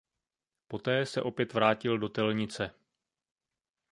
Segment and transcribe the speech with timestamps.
[0.67, 2.73] Poté se opět vrátil do Telnice.